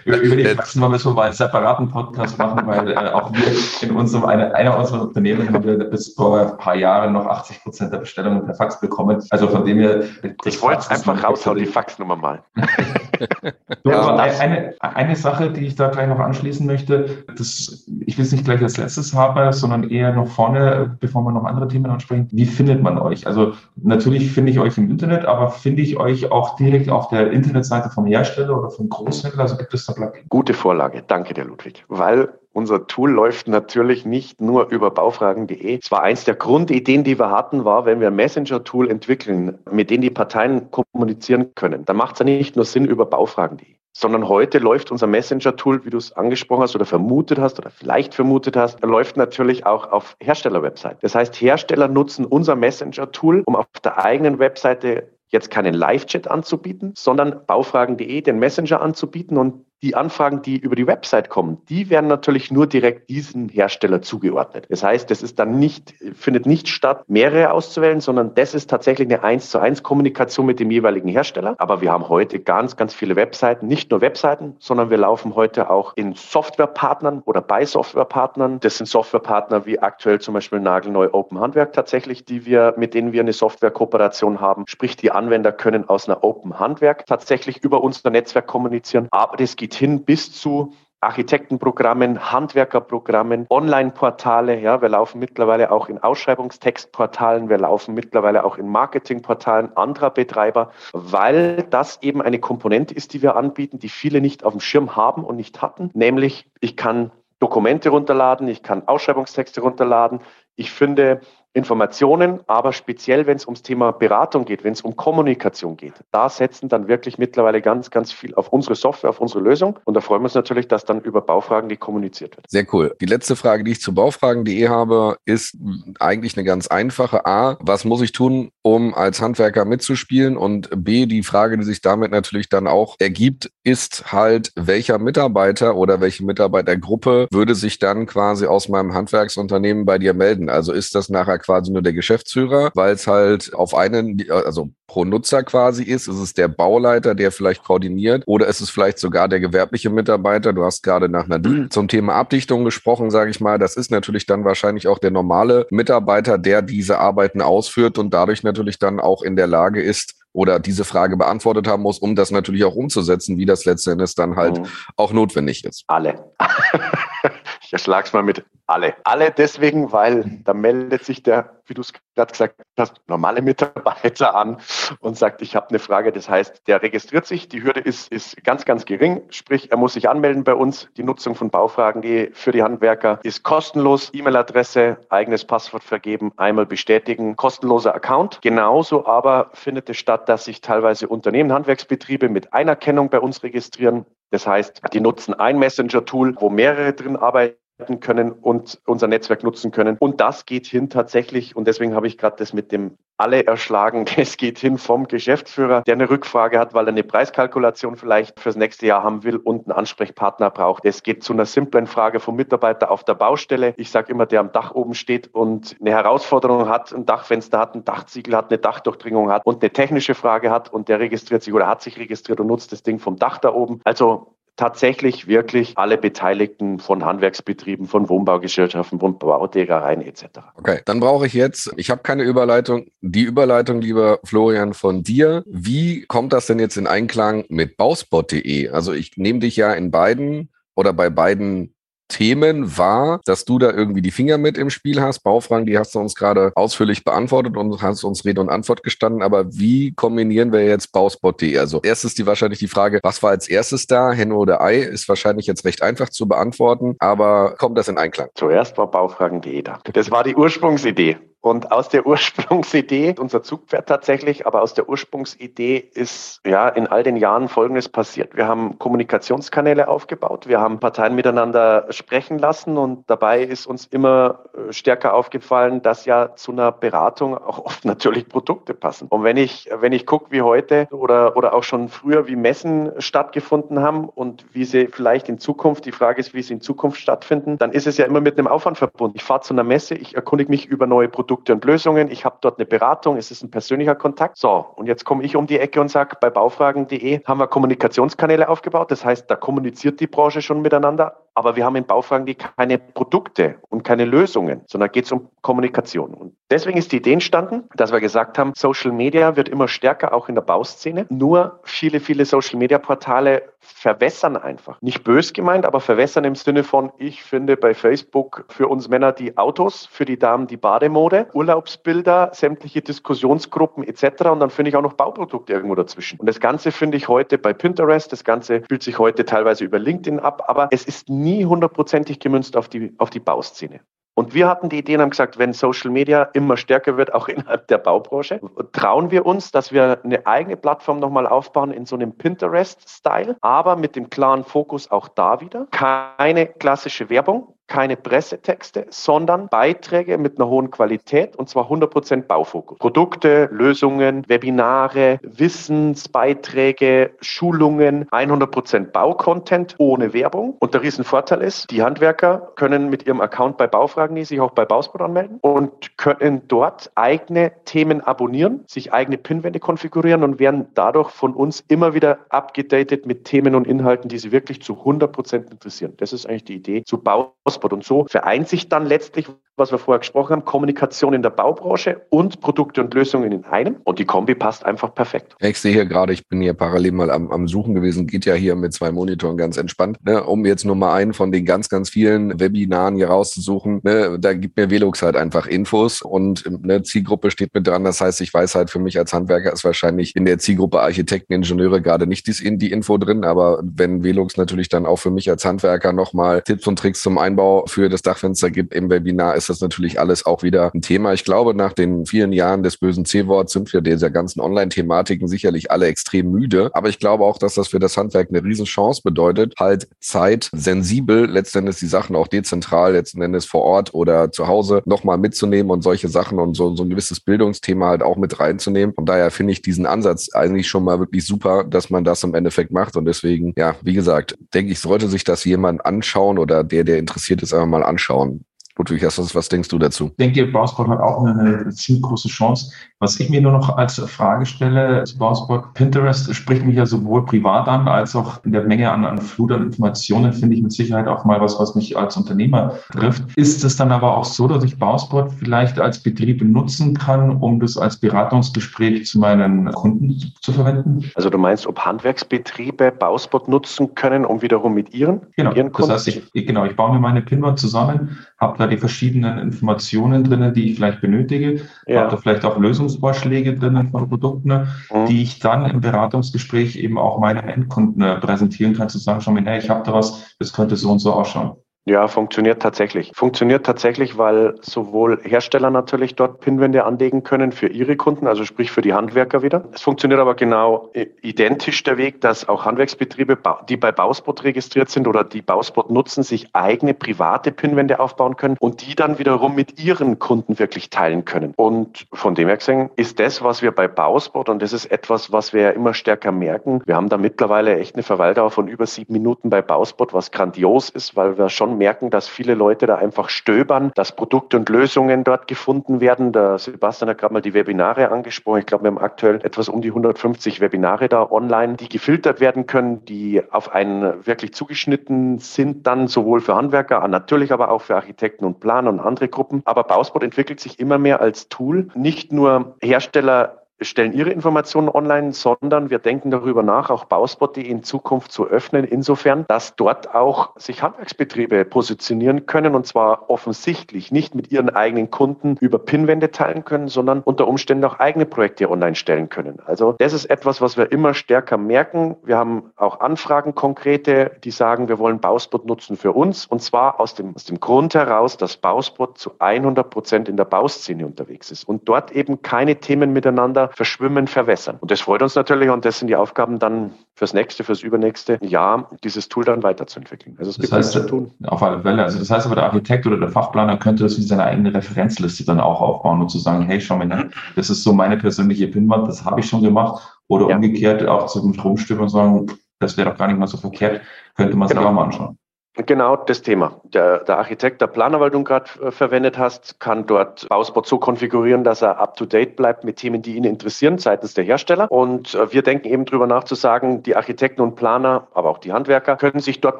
[0.05, 3.95] über, die Faxen müssen wir mal einen separaten Podcast machen, weil äh, auch wir in
[3.95, 7.93] unserem, eine, einer unserer Unternehmen haben wir bis vor ein paar Jahren noch 80 Prozent
[7.93, 9.23] der Bestellungen per Fax bekommen.
[9.29, 10.03] Also von dem her.
[10.45, 12.43] Ich wollte einfach raushauen, die Faxnummer mal.
[13.85, 18.31] ja, eine, eine Sache, die ich da gleich noch anschließen möchte, das, ich will es
[18.31, 22.27] nicht gleich als letztes haben, sondern eher noch vorne, bevor wir noch andere Themen ansprechen.
[22.31, 23.27] Wie findet man euch?
[23.27, 27.31] Also natürlich finde ich euch im Internet, aber finde ich euch auch direkt auf der
[27.31, 29.43] Internetseite vom Hersteller oder vom Großhändler?
[29.43, 30.23] Also gibt es da Plugin?
[30.29, 31.03] Gute Vorlage.
[31.07, 31.85] Danke dir, Ludwig.
[31.87, 35.77] Weil unser Tool läuft natürlich nicht nur über baufragen.de.
[35.79, 39.91] Es war eins der Grundideen, die wir hatten, war, wenn wir ein Messenger-Tool entwickeln, mit
[39.91, 44.27] dem die Parteien kommunizieren können, dann macht es ja nicht nur Sinn über baufragen.de sondern
[44.27, 48.55] heute läuft unser Messenger-Tool, wie du es angesprochen hast oder vermutet hast oder vielleicht vermutet
[48.55, 50.97] hast, läuft natürlich auch auf Hersteller-Website.
[51.01, 56.93] Das heißt, Hersteller nutzen unser Messenger-Tool, um auf der eigenen Webseite jetzt keinen Live-Chat anzubieten,
[56.95, 62.07] sondern baufragen.de den Messenger anzubieten und die Anfragen, die über die Website kommen, die werden
[62.07, 64.65] natürlich nur direkt diesem Hersteller zugeordnet.
[64.69, 69.07] Das heißt, es ist dann nicht, findet nicht statt, mehrere auszuwählen, sondern das ist tatsächlich
[69.07, 71.55] eine 1 zu 1 Kommunikation mit dem jeweiligen Hersteller.
[71.59, 75.69] Aber wir haben heute ganz, ganz viele Webseiten, nicht nur Webseiten, sondern wir laufen heute
[75.69, 78.59] auch in Softwarepartnern oder bei Softwarepartnern.
[78.59, 83.11] Das sind Softwarepartner wie aktuell zum Beispiel Nagelneu Open Handwerk tatsächlich, die wir, mit denen
[83.11, 84.65] wir eine Softwarekooperation haben.
[84.67, 89.07] Sprich, die Anwender können aus einer Open Handwerk tatsächlich über unser Netzwerk kommunizieren.
[89.11, 94.61] Aber das geht geht hin bis zu Architektenprogrammen, Handwerkerprogrammen, Online-Portale.
[94.61, 100.71] Ja, wir laufen mittlerweile auch in Ausschreibungstextportalen, wir laufen mittlerweile auch in Marketingportalen anderer Betreiber,
[100.93, 104.95] weil das eben eine Komponente ist, die wir anbieten, die viele nicht auf dem Schirm
[104.95, 105.91] haben und nicht hatten.
[105.93, 110.21] Nämlich, ich kann Dokumente runterladen, ich kann Ausschreibungstexte runterladen.
[110.55, 111.19] Ich finde
[111.57, 116.29] Informationen, aber speziell, wenn es ums Thema Beratung geht, wenn es um Kommunikation geht, da
[116.29, 119.79] setzen dann wirklich mittlerweile ganz, ganz viel auf unsere Software, auf unsere Lösung.
[119.83, 122.45] Und da freuen wir uns natürlich, dass dann über Baufragen die kommuniziert wird.
[122.47, 122.95] Sehr cool.
[123.01, 125.57] Die letzte Frage, die ich zu baufragen.de habe, ist
[125.99, 127.25] eigentlich eine ganz einfache.
[127.25, 130.37] A, was muss ich tun, um als Handwerker mitzuspielen?
[130.37, 135.75] Und B, die Frage, die sich damit natürlich dann auch ergibt, ist halt, welcher Mitarbeiter
[135.75, 140.49] oder welche Mitarbeitergruppe würde sich dann quasi aus meinem Handwerksunternehmen bei dir melden?
[140.49, 145.05] Also ist das nachher quasi nur der Geschäftsführer, weil es halt auf einen, also pro
[145.05, 146.07] Nutzer quasi ist.
[146.07, 150.51] Ist es der Bauleiter, der vielleicht koordiniert oder ist es vielleicht sogar der gewerbliche Mitarbeiter?
[150.51, 153.57] Du hast gerade nach Nadine zum Thema Abdichtung gesprochen, sage ich mal.
[153.57, 158.43] Das ist natürlich dann wahrscheinlich auch der normale Mitarbeiter, der diese Arbeiten ausführt und dadurch
[158.43, 162.29] natürlich dann auch in der Lage ist, oder diese Frage beantwortet haben muss, um das
[162.29, 164.67] natürlich auch umzusetzen, wie das letztendlich dann halt mhm.
[164.95, 165.83] auch notwendig ist.
[165.87, 166.31] Alle.
[167.67, 168.95] ich erschlag's mal mit alle.
[169.03, 174.35] Alle deswegen, weil da meldet sich der, wie du es gerade gesagt hast, normale Mitarbeiter
[174.35, 174.57] an
[175.01, 176.13] und sagt, ich habe eine Frage.
[176.13, 177.49] Das heißt, der registriert sich.
[177.49, 179.21] Die Hürde ist, ist ganz, ganz gering.
[179.31, 180.87] Sprich, er muss sich anmelden bei uns.
[180.95, 184.11] Die Nutzung von Baufragen für die Handwerker ist kostenlos.
[184.13, 188.39] E-Mail-Adresse, eigenes Passwort vergeben, einmal bestätigen, kostenloser Account.
[188.41, 194.05] Genauso aber findet es statt, dass sich teilweise Unternehmen, Handwerksbetriebe mit Einerkennung bei uns registrieren.
[194.29, 197.57] Das heißt, die nutzen ein Messenger-Tool, wo mehrere drin arbeiten
[197.99, 199.97] können und unser Netzwerk nutzen können.
[199.99, 204.05] Und das geht hin tatsächlich, und deswegen habe ich gerade das mit dem alle erschlagen,
[204.17, 208.55] das geht hin vom Geschäftsführer, der eine Rückfrage hat, weil er eine Preiskalkulation vielleicht fürs
[208.55, 210.85] nächste Jahr haben will und einen Ansprechpartner braucht.
[210.85, 213.73] Es geht zu einer simplen Frage vom Mitarbeiter auf der Baustelle.
[213.77, 217.75] Ich sage immer, der am Dach oben steht und eine Herausforderung hat, ein Dachfenster hat,
[217.75, 221.53] ein Dachziegel hat, eine Dachdurchdringung hat und eine technische Frage hat und der registriert sich
[221.53, 223.81] oder hat sich registriert und nutzt das Ding vom Dach da oben.
[223.83, 230.25] Also tatsächlich wirklich alle Beteiligten von Handwerksbetrieben, von Wohnbaugesellschaften, von Bauträgereien etc.
[230.55, 235.43] Okay, dann brauche ich jetzt, ich habe keine Überleitung, die Überleitung, lieber Florian, von dir.
[235.45, 238.69] Wie kommt das denn jetzt in Einklang mit bauspot.de?
[238.69, 241.75] Also ich nehme dich ja in beiden oder bei beiden
[242.07, 245.19] Themen war, dass du da irgendwie die Finger mit im Spiel hast.
[245.19, 249.21] Baufragen, die hast du uns gerade ausführlich beantwortet und hast uns Rede und Antwort gestanden.
[249.21, 251.57] Aber wie kombinieren wir jetzt Bauspot.de?
[251.57, 254.11] Also erstes die wahrscheinlich die Frage, was war als erstes da?
[254.11, 254.77] Henne oder Ei?
[254.77, 258.29] Ist wahrscheinlich jetzt recht einfach zu beantworten, aber kommt das in Einklang?
[258.35, 259.79] Zuerst war Baufragen.de da.
[259.93, 261.17] Das war die Ursprungsidee.
[261.41, 267.03] Und aus der Ursprungsidee, unser Zugpferd tatsächlich, aber aus der Ursprungsidee ist ja in all
[267.03, 268.35] den Jahren Folgendes passiert.
[268.35, 274.45] Wir haben Kommunikationskanäle aufgebaut, wir haben Parteien miteinander sprechen lassen und dabei ist uns immer
[274.53, 279.07] äh, stärker aufgefallen, dass ja zu einer Beratung auch oft natürlich Produkte passen.
[279.07, 282.91] Und wenn ich, wenn ich gucke, wie heute oder, oder auch schon früher, wie Messen
[282.99, 286.99] stattgefunden haben und wie sie vielleicht in Zukunft, die Frage ist, wie sie in Zukunft
[286.99, 289.15] stattfinden, dann ist es ja immer mit einem Aufwand verbunden.
[289.17, 292.09] Ich fahre zu einer Messe, ich erkundige mich über neue Produkte, Produkte und Lösungen.
[292.09, 294.37] Ich habe dort eine Beratung, es ist ein persönlicher Kontakt.
[294.37, 298.47] So, und jetzt komme ich um die Ecke und sage, bei baufragen.de haben wir Kommunikationskanäle
[298.47, 298.91] aufgebaut.
[298.91, 301.26] Das heißt, da kommuniziert die Branche schon miteinander.
[301.37, 306.15] Aber wir haben in Baufragen.de keine Produkte und keine Lösungen, sondern geht es um Kommunikation.
[306.15, 310.13] Und deswegen ist die Idee entstanden, dass wir gesagt haben, Social Media wird immer stärker,
[310.13, 311.05] auch in der Bauszene.
[311.09, 314.81] Nur viele, viele Social Media Portale verwässern einfach.
[314.81, 319.11] Nicht bös gemeint, aber verwässern im Sinne von, ich finde bei Facebook für uns Männer
[319.11, 324.25] die Autos, für die Damen die Bademode, Urlaubsbilder, sämtliche Diskussionsgruppen etc.
[324.31, 326.19] Und dann finde ich auch noch Bauprodukte irgendwo dazwischen.
[326.19, 329.79] Und das Ganze finde ich heute bei Pinterest, das Ganze spielt sich heute teilweise über
[329.79, 331.09] LinkedIn ab, aber es ist
[331.45, 333.81] hundertprozentig gemünzt auf die, auf die Bauszene.
[334.17, 337.27] Und wir hatten die Idee und haben gesagt, wenn Social Media immer stärker wird, auch
[337.27, 341.95] innerhalb der Baubranche, trauen wir uns, dass wir eine eigene Plattform nochmal aufbauen in so
[341.95, 345.67] einem Pinterest-Style, aber mit dem klaren Fokus auch da wieder.
[345.69, 352.77] Keine klassische Werbung, keine Pressetexte, sondern Beiträge mit einer hohen Qualität und zwar 100% Baufokus.
[352.79, 360.55] Produkte, Lösungen, Webinare, Wissensbeiträge, Schulungen, 100% Baucontent ohne Werbung.
[360.59, 364.65] Und der Riesenvorteil ist, die Handwerker können mit ihrem Account bei Baufragen sich auch bei
[364.65, 371.09] Bausport anmelden und können dort eigene Themen abonnieren, sich eigene Pinwände konfigurieren und werden dadurch
[371.09, 375.93] von uns immer wieder abgedatet mit Themen und Inhalten, die sie wirklich zu 100% interessieren.
[375.97, 377.73] Das ist eigentlich die Idee zu Baus Hotspot.
[377.73, 382.01] Und so vereint sich dann letztlich, was wir vorher gesprochen haben, Kommunikation in der Baubranche
[382.09, 383.77] und Produkte und Lösungen in einem.
[383.83, 385.35] Und die Kombi passt einfach perfekt.
[385.39, 388.35] Ich sehe hier gerade, ich bin hier parallel mal am, am Suchen gewesen, geht ja
[388.35, 391.69] hier mit zwei Monitoren ganz entspannt, ne, um jetzt nur mal einen von den ganz,
[391.69, 393.81] ganz vielen Webinaren hier rauszusuchen.
[393.83, 397.83] Ne, da gibt mir Velux halt einfach Infos und eine Zielgruppe steht mit dran.
[397.83, 401.33] Das heißt, ich weiß halt für mich als Handwerker ist wahrscheinlich in der Zielgruppe Architekten,
[401.33, 405.45] Ingenieure gerade nicht die Info drin, aber wenn Velux natürlich dann auch für mich als
[405.45, 409.61] Handwerker nochmal Tipps und Tricks zum Einbau für das Dachfenster gibt im Webinar, ist das
[409.61, 411.13] natürlich alles auch wieder ein Thema.
[411.13, 415.71] Ich glaube, nach den vielen Jahren des bösen C-Worts sind wir dieser ganzen Online-Thematiken sicherlich
[415.71, 416.69] alle extrem müde.
[416.73, 421.25] Aber ich glaube auch, dass das für das Handwerk eine Riesenchance bedeutet, halt Zeit sensibel
[421.25, 425.81] letztendlich die Sachen auch dezentral, letzten Endes vor Ort oder zu Hause nochmal mitzunehmen und
[425.81, 428.93] solche Sachen und so, so ein gewisses Bildungsthema halt auch mit reinzunehmen.
[428.95, 432.35] Und daher finde ich diesen Ansatz eigentlich schon mal wirklich super, dass man das im
[432.35, 432.95] Endeffekt macht.
[432.95, 436.97] Und deswegen, ja, wie gesagt, denke ich, sollte sich das jemand anschauen oder der, der
[436.97, 438.45] interessiert ist, einfach mal anschauen.
[438.77, 440.07] Ludwig, was, was denkst du dazu?
[440.11, 442.71] Ich denke, Bausport hat auch eine ziemlich große Chance.
[442.99, 447.25] Was ich mir nur noch als Frage stelle zu Bausport, Pinterest spricht mich ja sowohl
[447.25, 450.71] privat an, als auch in der Menge an, an Flut an Informationen finde ich mit
[450.71, 453.23] Sicherheit auch mal was, was mich als Unternehmer trifft.
[453.35, 457.59] Ist es dann aber auch so, dass ich Bausport vielleicht als Betrieb nutzen kann, um
[457.59, 461.11] das als Beratungsgespräch zu meinen Kunden zu verwenden?
[461.13, 465.53] Also du meinst, ob Handwerksbetriebe Bausport nutzen können, um wiederum mit ihren, genau.
[465.53, 465.91] ihren Kunden?
[465.91, 470.23] Das heißt, ich, genau, ich baue mir meine Pinwand zusammen, habe da die verschiedenen Informationen
[470.23, 471.61] drinnen, die ich vielleicht benötige.
[471.85, 472.01] Ja.
[472.01, 472.57] Habe da vielleicht auch
[472.87, 475.05] Lösungsvorschläge drinnen von Produkten, mhm.
[475.07, 479.31] die ich dann im Beratungsgespräch eben auch meinen Endkunden äh, präsentieren kann, zu sagen, schau
[479.31, 481.57] mal, hey, ich habe da was, das könnte so und so ausschauen.
[481.89, 483.13] Ja, funktioniert tatsächlich.
[483.15, 488.71] Funktioniert tatsächlich, weil sowohl Hersteller natürlich dort Pinwände anlegen können für ihre Kunden, also sprich
[488.71, 489.63] für die Handwerker wieder.
[489.71, 493.37] Es funktioniert aber genau identisch der Weg, dass auch Handwerksbetriebe,
[493.69, 498.57] die bei Bauspot registriert sind oder die Bauspot nutzen, sich eigene private Pinwände aufbauen können
[498.59, 501.53] und die dann wiederum mit ihren Kunden wirklich teilen können.
[501.55, 505.31] Und von dem her gesehen ist das, was wir bei Bauspot, und das ist etwas,
[505.31, 508.85] was wir ja immer stärker merken, wir haben da mittlerweile echt eine Verweildauer von über
[508.85, 512.95] sieben Minuten bei Bauspot, was grandios ist, weil wir schon merken, dass viele Leute da
[512.95, 516.31] einfach stöbern, dass Produkte und Lösungen dort gefunden werden.
[516.31, 518.59] Der Sebastian hat gerade mal die Webinare angesprochen.
[518.59, 522.65] Ich glaube, wir haben aktuell etwas um die 150 Webinare da online, die gefiltert werden
[522.65, 527.95] können, die auf einen wirklich zugeschnitten sind, dann sowohl für Handwerker, natürlich aber auch für
[527.95, 529.61] Architekten und Planer und andere Gruppen.
[529.65, 531.87] Aber Bausport entwickelt sich immer mehr als Tool.
[531.95, 537.83] Nicht nur Hersteller stellen ihre Informationen online, sondern wir denken darüber nach, auch Bauspot.de in
[537.83, 544.35] Zukunft zu öffnen, insofern, dass dort auch sich Handwerksbetriebe positionieren können und zwar offensichtlich nicht
[544.35, 548.95] mit ihren eigenen Kunden über Pinwände teilen können, sondern unter Umständen auch eigene Projekte online
[548.95, 549.59] stellen können.
[549.65, 552.15] Also das ist etwas, was wir immer stärker merken.
[552.23, 556.99] Wir haben auch Anfragen konkrete, die sagen, wir wollen Bauspot nutzen für uns und zwar
[556.99, 561.51] aus dem, aus dem Grund heraus, dass Bauspot zu 100 Prozent in der Bauszene unterwegs
[561.51, 564.77] ist und dort eben keine Themen miteinander verschwimmen, verwässern.
[564.79, 568.37] Und das freut uns natürlich und das sind die Aufgaben dann fürs nächste, fürs übernächste
[568.41, 570.35] Jahr, dieses Tool dann weiterzuentwickeln.
[570.39, 571.31] Also es das gibt heißt, zu tun.
[571.45, 572.03] Auf alle Fälle.
[572.03, 575.45] Also das heißt aber, der Architekt oder der Fachplaner könnte das wie seine eigene Referenzliste
[575.45, 579.07] dann auch aufbauen und zu sagen, hey, schau mal, das ist so meine persönliche Pinwand,
[579.07, 580.17] das habe ich schon gemacht.
[580.27, 580.55] Oder ja.
[580.55, 582.47] umgekehrt auch zum Stromstimmen und sagen,
[582.79, 584.01] das wäre doch gar nicht mal so verkehrt,
[584.35, 584.89] könnte man sich genau.
[584.89, 585.37] auch mal anschauen.
[585.85, 586.81] Genau das Thema.
[586.85, 590.87] Der, der Architekt, der Planer, weil du ihn gerade äh, verwendet hast, kann dort Bausbot
[590.87, 594.91] so konfigurieren, dass er up-to-date bleibt mit Themen, die ihn interessieren seitens der Hersteller.
[594.91, 598.57] Und äh, wir denken eben drüber nach zu sagen, die Architekten und Planer, aber auch
[598.57, 599.79] die Handwerker können sich dort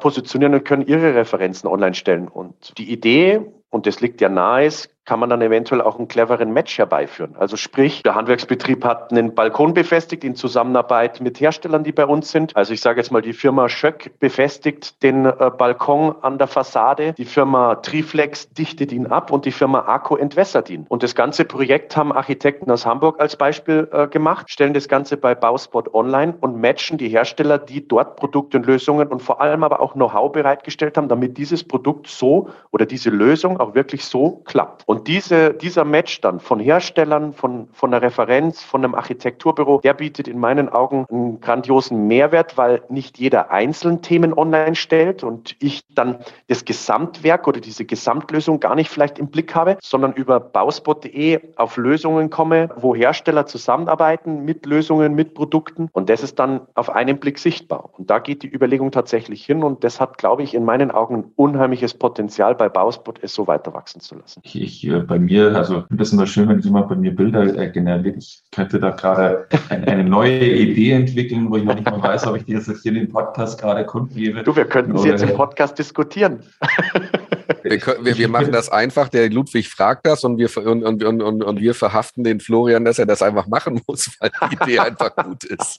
[0.00, 2.28] positionieren und können ihre Referenzen online stellen.
[2.28, 6.06] Und die Idee, und das liegt ja nahe, ist, kann man dann eventuell auch einen
[6.06, 7.34] cleveren Match herbeiführen.
[7.38, 12.30] Also sprich, der Handwerksbetrieb hat einen Balkon befestigt in Zusammenarbeit mit Herstellern, die bei uns
[12.30, 12.54] sind.
[12.54, 17.14] Also ich sage jetzt mal, die Firma Schöck befestigt den äh, Balkon an der Fassade,
[17.14, 20.84] die Firma Triflex dichtet ihn ab und die Firma Arco entwässert ihn.
[20.90, 25.16] Und das ganze Projekt haben Architekten aus Hamburg als Beispiel äh, gemacht, stellen das Ganze
[25.16, 29.64] bei Bauspot online und matchen die Hersteller, die dort Produkte und Lösungen und vor allem
[29.64, 34.42] aber auch Know-how bereitgestellt haben, damit dieses Produkt so oder diese Lösung auch wirklich so
[34.44, 34.82] klappt.
[34.86, 39.94] Und diese, dieser Match dann von Herstellern, von, von der Referenz, von einem Architekturbüro, der
[39.94, 45.56] bietet in meinen Augen einen grandiosen Mehrwert, weil nicht jeder einzeln Themen online stellt und
[45.60, 50.40] ich dann das Gesamtwerk oder diese Gesamtlösung gar nicht vielleicht im Blick habe, sondern über
[50.40, 56.62] bauspot.de auf Lösungen komme, wo Hersteller zusammenarbeiten mit Lösungen, mit Produkten und das ist dann
[56.74, 57.90] auf einen Blick sichtbar.
[57.96, 61.32] Und da geht die Überlegung tatsächlich hin und das hat, glaube ich, in meinen Augen
[61.36, 64.40] unheimliches Potenzial bei Bauspot, es so weiter wachsen zu lassen.
[64.44, 67.70] Ich äh, bei mir, also das ist immer schön, wenn jemand bei mir Bilder äh,
[67.70, 68.16] generiert.
[68.18, 72.26] Ich könnte da gerade ein, eine neue Idee entwickeln, wo ich noch nicht mal weiß,
[72.26, 74.42] ob ich die jetzt hier in den Podcast gerade kundgebe.
[74.42, 76.40] Du, wir könnten sie jetzt im Podcast diskutieren.
[77.62, 79.08] Wir, können, wir, wir, machen das einfach.
[79.08, 82.98] Der Ludwig fragt das und wir, und, und, und, und wir verhaften den Florian, dass
[82.98, 85.78] er das einfach machen muss, weil die Idee einfach gut ist.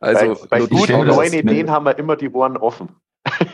[0.00, 2.88] Also, bei, bei guten neuen Ideen haben wir immer die Ohren offen.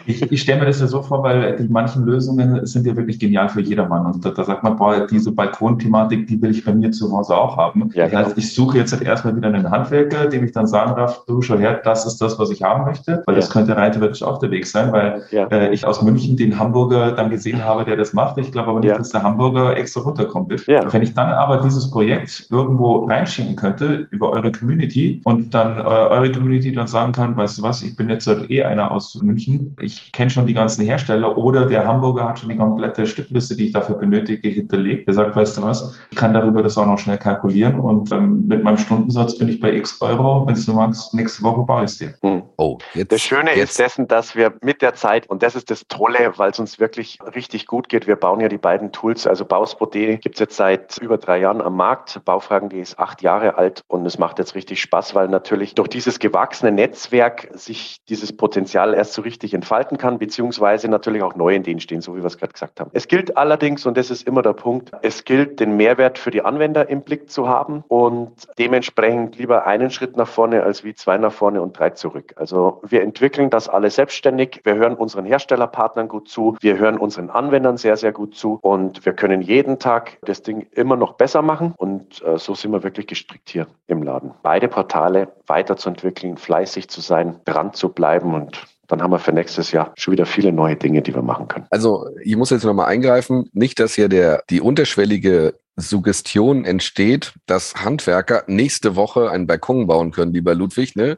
[0.07, 3.19] Ich, ich stelle mir das ja so vor, weil die manchen Lösungen sind ja wirklich
[3.19, 4.07] genial für jedermann.
[4.07, 7.37] Und da, da sagt man, boah, diese Balkonthematik, die will ich bei mir zu Hause
[7.37, 7.91] auch haben.
[7.95, 10.95] Ja, das heißt, ich suche jetzt halt erstmal wieder einen Handwerker, dem ich dann sagen
[10.97, 13.23] darf, du schau her, das ist das, was ich haben möchte.
[13.27, 13.41] Weil ja.
[13.41, 15.47] das könnte rein theoretisch auch der Weg sein, weil ja.
[15.47, 18.37] äh, ich aus München den Hamburger dann gesehen habe, der das macht.
[18.39, 20.51] Ich glaube aber nicht, dass der Hamburger extra runterkommt.
[20.67, 25.83] Wenn ich dann aber dieses Projekt irgendwo reinschieben könnte über eure Community und dann äh,
[25.83, 29.15] eure Community dann sagen kann, weißt du was, ich bin jetzt halt eh einer aus
[29.23, 33.07] München, ich ich kenne schon die ganzen Hersteller oder der Hamburger hat schon die komplette
[33.07, 35.07] Stückliste, die ich dafür benötige, hinterlegt.
[35.07, 38.47] Der sagt, weißt du was, ich kann darüber das auch noch schnell kalkulieren und ähm,
[38.47, 40.47] mit meinem Stundensatz bin ich bei x Euro.
[40.47, 42.15] Wenn du magst, nächste Woche baue ich es dir.
[42.23, 42.43] Hm.
[42.57, 43.71] Oh, jetzt, das Schöne jetzt.
[43.71, 46.79] ist dessen, dass wir mit der Zeit, und das ist das Tolle, weil es uns
[46.79, 50.57] wirklich richtig gut geht, wir bauen ja die beiden Tools, also Bauspot.de gibt es jetzt
[50.57, 52.21] seit über drei Jahren am Markt.
[52.25, 56.19] Baufragen.de ist acht Jahre alt und es macht jetzt richtig Spaß, weil natürlich durch dieses
[56.19, 61.81] gewachsene Netzwerk sich dieses Potenzial erst so richtig entfalten kann, beziehungsweise natürlich auch neue Ideen
[61.81, 62.91] stehen, so wie wir es gerade gesagt haben.
[62.93, 66.45] Es gilt allerdings, und das ist immer der Punkt, es gilt, den Mehrwert für die
[66.45, 71.19] Anwender im Blick zu haben und dementsprechend lieber einen Schritt nach vorne als wie zwei
[71.19, 72.35] nach vorne und drei zurück.
[72.37, 74.61] Also wir entwickeln das alles selbstständig.
[74.65, 76.57] Wir hören unseren Herstellerpartnern gut zu.
[76.61, 78.59] Wir hören unseren Anwendern sehr, sehr gut zu.
[78.63, 81.75] Und wir können jeden Tag das Ding immer noch besser machen.
[81.77, 84.33] Und äh, so sind wir wirklich gestrickt hier im Laden.
[84.43, 89.73] Beide Portale weiterzuentwickeln, fleißig zu sein, dran zu bleiben und dann haben wir für nächstes
[89.73, 91.67] Jahr schon wieder viele neue Dinge, die wir machen können.
[91.71, 97.75] Also ich muss jetzt nochmal eingreifen, nicht, dass hier der die unterschwellige Suggestion entsteht, dass
[97.75, 100.95] Handwerker nächste Woche einen Balkon bauen können, lieber Ludwig.
[100.95, 101.17] Ne?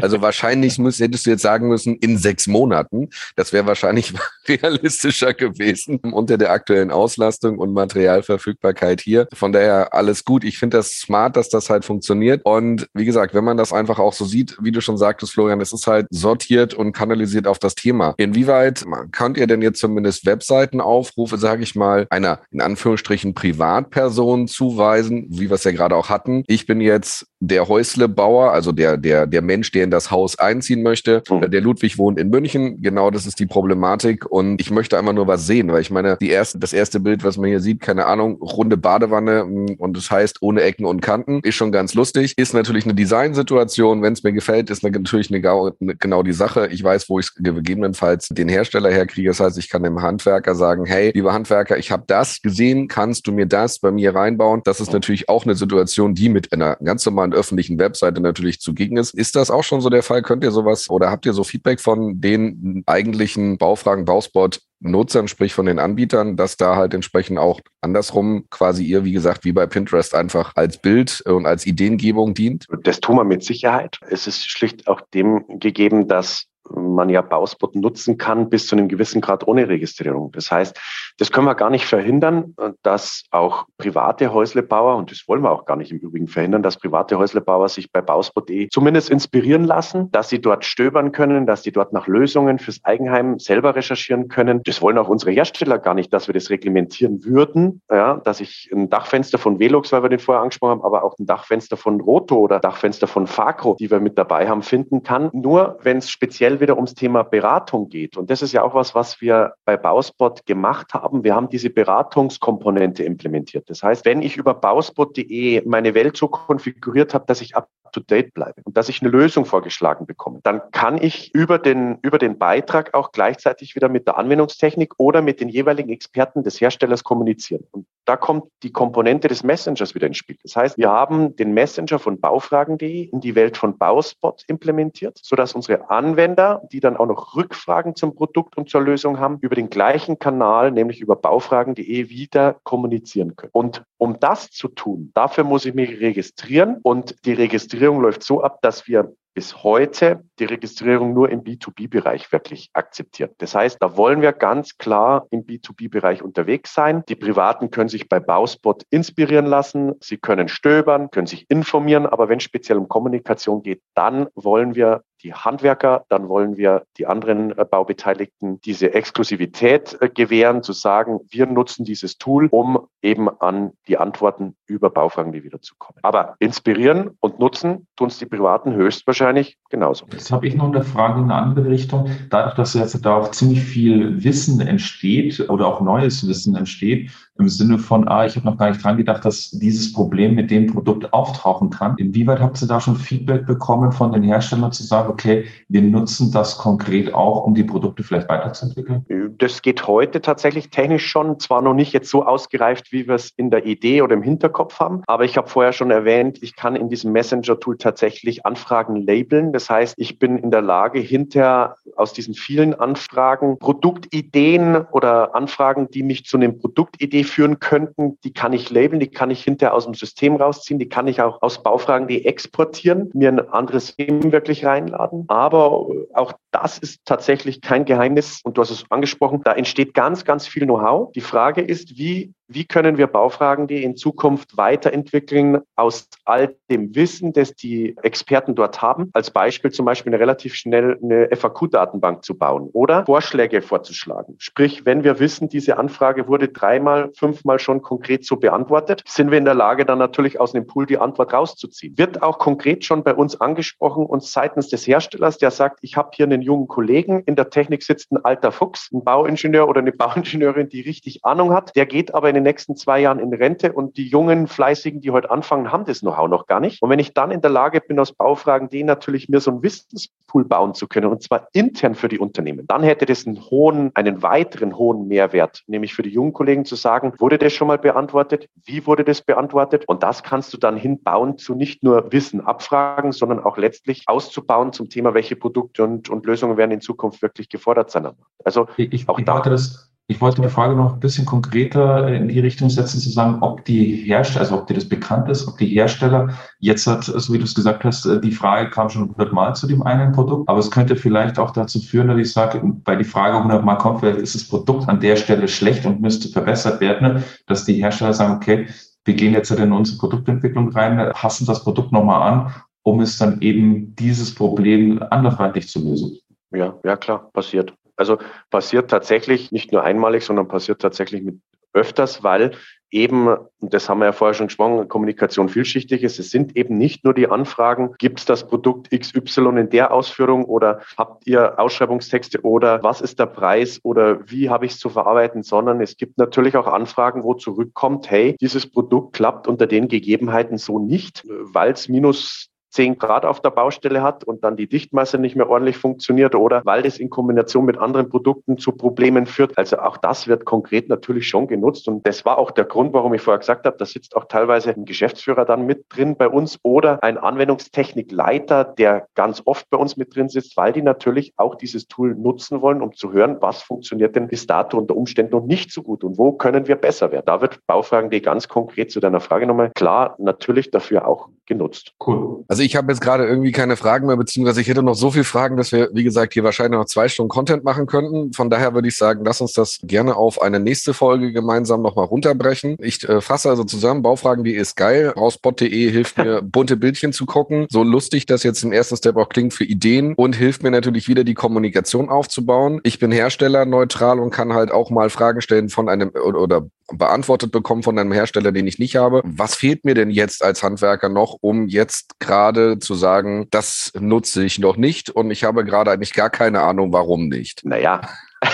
[0.00, 3.08] Also wahrscheinlich muss, hättest du jetzt sagen müssen, in sechs Monaten.
[3.34, 4.12] Das wäre wahrscheinlich
[4.48, 9.26] realistischer gewesen unter der aktuellen Auslastung und Materialverfügbarkeit hier.
[9.34, 10.44] Von daher alles gut.
[10.44, 12.42] Ich finde das smart, dass das halt funktioniert.
[12.44, 15.60] Und wie gesagt, wenn man das einfach auch so sieht, wie du schon sagtest, Florian,
[15.60, 18.14] es ist halt sortiert und kanalisiert auf das Thema.
[18.18, 24.46] Inwieweit könnt ihr denn jetzt zumindest Webseitenaufrufe, sage ich mal, einer in Anführungsstrichen privat Person
[24.46, 26.44] zuweisen, wie wir es ja gerade auch hatten.
[26.48, 30.82] Ich bin jetzt der Häuslebauer, also der, der, der Mensch, der in das Haus einziehen
[30.82, 31.22] möchte.
[31.30, 31.50] Mhm.
[31.50, 32.82] Der Ludwig wohnt in München.
[32.82, 34.26] Genau das ist die Problematik.
[34.26, 37.24] Und ich möchte einfach nur was sehen, weil ich meine, die erste, das erste Bild,
[37.24, 41.00] was man hier sieht, keine Ahnung, runde Badewanne mm, und das heißt ohne Ecken und
[41.00, 42.34] Kanten, ist schon ganz lustig.
[42.36, 44.02] Ist natürlich eine Designsituation.
[44.02, 46.68] Wenn es mir gefällt, ist natürlich eine, eine, genau die Sache.
[46.70, 49.30] Ich weiß, wo ich gegebenenfalls den Hersteller herkriege.
[49.30, 53.26] Das heißt, ich kann dem Handwerker sagen, hey, lieber Handwerker, ich habe das gesehen, kannst
[53.26, 54.62] du mir das bei mir reinbauen.
[54.64, 58.96] Das ist natürlich auch eine Situation, die mit einer ganz normalen öffentlichen Webseite natürlich zugegen
[58.96, 59.14] ist.
[59.14, 60.22] Ist das auch schon so der Fall?
[60.22, 65.54] Könnt ihr sowas oder habt ihr so Feedback von den eigentlichen Baufragen, Bauspot Nutzern, sprich
[65.54, 69.66] von den Anbietern, dass da halt entsprechend auch andersrum quasi ihr, wie gesagt, wie bei
[69.66, 72.66] Pinterest einfach als Bild und als Ideengebung dient?
[72.82, 73.98] Das tun wir mit Sicherheit.
[74.10, 78.88] Es ist schlicht auch dem gegeben, dass man ja Bauspot nutzen kann bis zu einem
[78.88, 80.32] gewissen Grad ohne Registrierung.
[80.32, 80.78] Das heißt,
[81.18, 85.64] das können wir gar nicht verhindern, dass auch private Häuslebauer, und das wollen wir auch
[85.64, 90.28] gar nicht im Übrigen verhindern, dass private Häuslebauer sich bei Bauspot.de zumindest inspirieren lassen, dass
[90.28, 94.62] sie dort stöbern können, dass sie dort nach Lösungen fürs Eigenheim selber recherchieren können.
[94.64, 98.70] Das wollen auch unsere Hersteller gar nicht, dass wir das reglementieren würden, ja, dass ich
[98.72, 102.00] ein Dachfenster von Velux, weil wir den vorher angesprochen haben, aber auch ein Dachfenster von
[102.00, 105.30] Roto oder Dachfenster von Facro, die wir mit dabei haben, finden kann.
[105.32, 108.16] Nur wenn es speziell schnell wieder ums Thema Beratung geht.
[108.16, 111.24] Und das ist ja auch was, was wir bei Bauspot gemacht haben.
[111.24, 113.68] Wir haben diese Beratungskomponente implementiert.
[113.68, 118.00] Das heißt, wenn ich über bauspot.de meine Welt so konfiguriert habe, dass ich ab to
[118.00, 122.18] date bleibe und dass ich eine Lösung vorgeschlagen bekomme, dann kann ich über den, über
[122.18, 127.04] den Beitrag auch gleichzeitig wieder mit der Anwendungstechnik oder mit den jeweiligen Experten des Herstellers
[127.04, 127.64] kommunizieren.
[127.70, 130.36] Und da kommt die Komponente des Messengers wieder ins Spiel.
[130.42, 135.54] Das heißt, wir haben den Messenger von baufragen.de in die Welt von Bauspot implementiert, sodass
[135.54, 139.70] unsere Anwender, die dann auch noch Rückfragen zum Produkt und zur Lösung haben, über den
[139.70, 143.50] gleichen Kanal, nämlich über baufragen.de, wieder kommunizieren können.
[143.52, 148.42] Und um das zu tun, dafür muss ich mich registrieren und die Registrierung läuft so
[148.42, 153.34] ab, dass wir bis heute die Registrierung nur im B2B-Bereich wirklich akzeptiert.
[153.36, 157.04] Das heißt, da wollen wir ganz klar im B2B-Bereich unterwegs sein.
[157.10, 162.30] Die Privaten können sich bei Bauspot inspirieren lassen, sie können stöbern, können sich informieren, aber
[162.30, 167.06] wenn es speziell um Kommunikation geht, dann wollen wir die Handwerker, dann wollen wir die
[167.06, 173.28] anderen äh, Baubeteiligten diese Exklusivität äh, gewähren, zu sagen, wir nutzen dieses Tool, um eben
[173.40, 175.98] an die Antworten über Baufragen wiederzukommen.
[176.02, 180.06] Aber inspirieren und nutzen tun es die Privaten höchstwahrscheinlich genauso.
[180.12, 182.08] Jetzt habe ich noch eine Frage in eine andere Richtung.
[182.30, 187.48] Dadurch, dass jetzt da auch ziemlich viel Wissen entsteht oder auch neues Wissen entsteht, im
[187.48, 190.66] Sinne von, ah, ich habe noch gar nicht dran gedacht, dass dieses Problem mit dem
[190.66, 191.94] Produkt auftauchen kann.
[191.98, 196.30] Inwieweit habt ihr da schon Feedback bekommen von den Herstellern zu sagen, okay, wir nutzen
[196.30, 199.06] das konkret auch, um die Produkte vielleicht weiterzuentwickeln?
[199.38, 203.30] Das geht heute tatsächlich technisch schon, zwar noch nicht jetzt so ausgereift, wie wir es
[203.36, 206.76] in der Idee oder im Hinterkopf haben, aber ich habe vorher schon erwähnt, ich kann
[206.76, 209.54] in diesem Messenger-Tool tatsächlich Anfragen labeln.
[209.54, 215.88] Das heißt, ich bin in der Lage, hinterher aus diesen vielen Anfragen Produktideen oder Anfragen,
[215.90, 219.72] die mich zu einem Produktidee führen könnten, die kann ich labeln, die kann ich hinterher
[219.72, 223.86] aus dem System rausziehen, die kann ich auch aus Baufragen, die exportieren, mir ein anderes
[223.86, 225.24] System wirklich reinladen.
[225.28, 230.24] Aber auch das ist tatsächlich kein Geheimnis und du hast es angesprochen, da entsteht ganz,
[230.24, 231.12] ganz viel Know-how.
[231.12, 236.94] Die Frage ist, wie wie können wir Baufragen die in Zukunft weiterentwickeln aus all dem
[236.94, 239.10] Wissen, das die Experten dort haben?
[239.14, 244.36] Als Beispiel zum Beispiel eine relativ schnell eine FAQ-Datenbank zu bauen oder Vorschläge vorzuschlagen.
[244.38, 249.38] Sprich, wenn wir wissen, diese Anfrage wurde dreimal, fünfmal schon konkret so beantwortet, sind wir
[249.38, 251.98] in der Lage, dann natürlich aus dem Pool die Antwort rauszuziehen.
[251.98, 256.10] Wird auch konkret schon bei uns angesprochen und seitens des Herstellers, der sagt, ich habe
[256.14, 259.92] hier einen jungen Kollegen, in der Technik sitzt ein alter Fuchs, ein Bauingenieur oder eine
[260.06, 263.72] Bauingenieurin, die richtig Ahnung hat, der geht aber in den nächsten zwei Jahren in Rente
[263.72, 266.80] und die jungen Fleißigen, die heute anfangen, haben das Know-how noch gar nicht.
[266.82, 269.62] Und wenn ich dann in der Lage bin, aus Baufragen den natürlich mir so einen
[269.62, 273.90] Wissenspool bauen zu können und zwar intern für die Unternehmen, dann hätte das einen hohen,
[273.94, 277.78] einen weiteren hohen Mehrwert, nämlich für die jungen Kollegen zu sagen, wurde das schon mal
[277.78, 278.48] beantwortet?
[278.64, 279.84] Wie wurde das beantwortet?
[279.86, 284.72] Und das kannst du dann hinbauen zu nicht nur Wissen abfragen, sondern auch letztlich auszubauen
[284.72, 288.08] zum Thema, welche Produkte und, und Lösungen werden in Zukunft wirklich gefordert sein.
[288.44, 292.28] Also ich, auch ich da, das ich wollte die Frage noch ein bisschen konkreter in
[292.28, 295.58] die Richtung setzen, zu sagen, ob die Hersteller, also ob dir das bekannt ist, ob
[295.58, 296.28] die Hersteller
[296.60, 299.82] jetzt hat, so wie du es gesagt hast, die Frage kam schon hundertmal zu dem
[299.82, 303.42] einen Produkt, aber es könnte vielleicht auch dazu führen, dass ich sage, weil die Frage
[303.42, 307.64] hundertmal kommt, vielleicht ist das Produkt an der Stelle schlecht und müsste verbessert werden, dass
[307.64, 308.68] die Hersteller sagen, okay,
[309.04, 313.40] wir gehen jetzt in unsere Produktentwicklung rein, passen das Produkt nochmal an, um es dann
[313.40, 316.18] eben dieses Problem anderweitig zu lösen.
[316.56, 317.74] Ja, ja klar, passiert.
[317.96, 318.18] Also
[318.50, 321.40] passiert tatsächlich nicht nur einmalig, sondern passiert tatsächlich mit
[321.72, 322.52] öfters, weil
[322.90, 326.18] eben, das haben wir ja vorher schon gesprochen, Kommunikation vielschichtig ist.
[326.18, 330.44] Es sind eben nicht nur die Anfragen, gibt es das Produkt XY in der Ausführung
[330.44, 334.88] oder habt ihr Ausschreibungstexte oder was ist der Preis oder wie habe ich es zu
[334.88, 339.88] verarbeiten, sondern es gibt natürlich auch Anfragen, wo zurückkommt, hey, dieses Produkt klappt unter den
[339.88, 344.68] Gegebenheiten so nicht, weil es minus 10 Grad auf der Baustelle hat und dann die
[344.68, 349.24] Dichtmasse nicht mehr ordentlich funktioniert oder weil das in Kombination mit anderen Produkten zu Problemen
[349.24, 349.56] führt.
[349.56, 353.14] Also auch das wird konkret natürlich schon genutzt und das war auch der Grund, warum
[353.14, 356.58] ich vorher gesagt habe, da sitzt auch teilweise ein Geschäftsführer dann mit drin bei uns
[356.62, 361.54] oder ein Anwendungstechnikleiter, der ganz oft bei uns mit drin sitzt, weil die natürlich auch
[361.54, 365.46] dieses Tool nutzen wollen, um zu hören, was funktioniert denn bis dato unter Umständen noch
[365.46, 367.24] nicht so gut und wo können wir besser werden.
[367.24, 371.94] Da wird Baufragen, die ganz konkret zu deiner Frage nochmal klar natürlich dafür auch genutzt.
[372.04, 372.44] Cool.
[372.48, 375.24] Also ich habe jetzt gerade irgendwie keine Fragen mehr, beziehungsweise ich hätte noch so viele
[375.24, 378.32] Fragen, dass wir, wie gesagt, hier wahrscheinlich noch zwei Stunden Content machen könnten.
[378.32, 382.06] Von daher würde ich sagen, lass uns das gerne auf eine nächste Folge gemeinsam nochmal
[382.06, 382.76] runterbrechen.
[382.80, 387.66] Ich äh, fasse also zusammen, Baufragen.de ist geil, rauspot.de hilft mir, bunte Bildchen zu gucken.
[387.70, 391.08] So lustig das jetzt im ersten Step auch klingt für Ideen und hilft mir natürlich
[391.08, 392.80] wieder die Kommunikation aufzubauen.
[392.82, 397.52] Ich bin Hersteller neutral und kann halt auch mal Fragen stellen von einem oder beantwortet
[397.52, 399.22] bekommen von einem Hersteller, den ich nicht habe.
[399.24, 404.44] Was fehlt mir denn jetzt als Handwerker noch, um jetzt gerade zu sagen, das nutze
[404.44, 407.64] ich noch nicht und ich habe gerade eigentlich gar keine Ahnung, warum nicht?
[407.64, 408.00] Naja,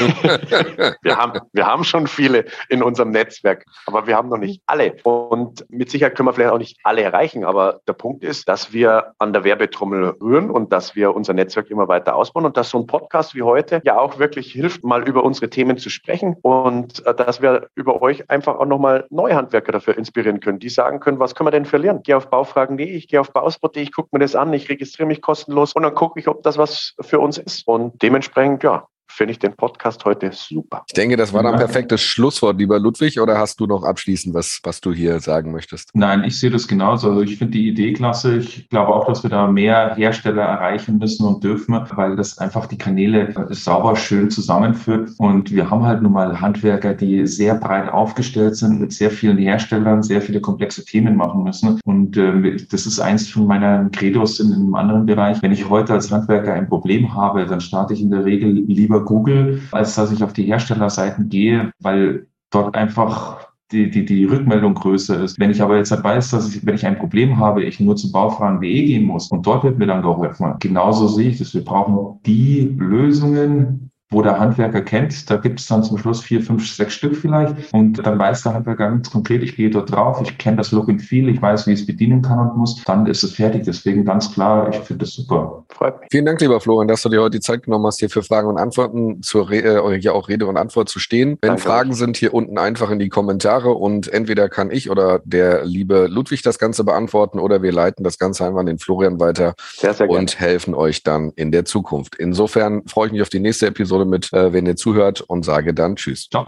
[1.02, 4.96] wir, haben, wir haben schon viele in unserem Netzwerk, aber wir haben noch nicht alle.
[5.02, 7.44] Und mit Sicherheit können wir vielleicht auch nicht alle erreichen.
[7.44, 11.70] Aber der Punkt ist, dass wir an der Werbetrommel rühren und dass wir unser Netzwerk
[11.70, 15.06] immer weiter ausbauen und dass so ein Podcast wie heute ja auch wirklich hilft, mal
[15.06, 19.34] über unsere Themen zu sprechen und äh, dass wir über euch einfach auch nochmal neue
[19.34, 21.98] Handwerker dafür inspirieren können, die sagen können, was können wir denn verlieren?
[21.98, 25.06] Ich gehe auf baufragen.de, ich gehe auf bauspot.de, ich gucke mir das an, ich registriere
[25.06, 27.66] mich kostenlos und dann gucke ich, ob das was für uns ist.
[27.66, 30.84] Und dementsprechend, ja, finde ich den Podcast heute super.
[30.88, 33.20] Ich denke, das war ein perfektes Schlusswort, lieber Ludwig.
[33.20, 35.90] Oder hast du noch abschließend was, was du hier sagen möchtest?
[35.94, 37.10] Nein, ich sehe das genauso.
[37.10, 38.38] Also ich finde die Idee klasse.
[38.38, 42.66] Ich glaube auch, dass wir da mehr Hersteller erreichen müssen und dürfen, weil das einfach
[42.66, 45.10] die Kanäle sauber schön zusammenführt.
[45.18, 49.38] Und wir haben halt nun mal Handwerker, die sehr breit aufgestellt sind, mit sehr vielen
[49.38, 51.80] Herstellern, sehr viele komplexe Themen machen müssen.
[51.84, 55.42] Und äh, das ist eins von meinen Credos in einem anderen Bereich.
[55.42, 59.01] Wenn ich heute als Handwerker ein Problem habe, dann starte ich in der Regel lieber
[59.04, 64.74] Google, als dass ich auf die Herstellerseiten gehe, weil dort einfach die, die, die Rückmeldung
[64.74, 65.38] größer ist.
[65.38, 67.96] Wenn ich aber jetzt halt weiß, dass ich, wenn ich ein Problem habe, ich nur
[67.96, 70.54] zu baufragen.de gehen muss und dort wird mir dann geholfen.
[70.60, 71.54] Genauso sehe ich das.
[71.54, 75.28] Wir brauchen die Lösungen, wo der Handwerker kennt.
[75.30, 77.72] Da gibt es dann zum Schluss vier, fünf, sechs Stück vielleicht.
[77.72, 80.88] Und dann weiß der Handwerker ganz konkret, ich gehe dort drauf, ich kenne das Look
[80.88, 82.82] and Feel, ich weiß, wie ich es bedienen kann und muss.
[82.84, 83.64] Dann ist es fertig.
[83.64, 85.64] Deswegen ganz klar, ich finde das super.
[85.70, 86.08] Freut mich.
[86.10, 88.48] Vielen Dank, lieber Florian, dass du dir heute die Zeit genommen hast, hier für Fragen
[88.48, 91.38] und Antworten zur Re äh, ja auch Rede und Antwort zu stehen.
[91.40, 95.20] Wenn Danke Fragen sind, hier unten einfach in die Kommentare und entweder kann ich oder
[95.24, 99.20] der liebe Ludwig das Ganze beantworten oder wir leiten das Ganze einfach an den Florian
[99.20, 102.16] weiter sehr, sehr und helfen euch dann in der Zukunft.
[102.16, 103.66] Insofern freue ich mich auf die nächste
[104.02, 106.28] Episode mit, äh, wenn ihr zuhört und sage dann Tschüss.
[106.28, 106.46] Ciao.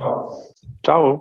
[0.82, 1.12] Ciao.